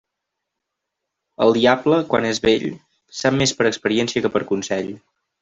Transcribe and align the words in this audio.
El 1.45 1.53
diable, 1.57 1.99
quan 2.13 2.25
és 2.31 2.41
vell, 2.47 2.65
sap 3.19 3.37
més 3.43 3.55
per 3.61 3.69
experiència 3.73 4.25
que 4.27 4.35
per 4.39 4.45
consell. 4.55 4.91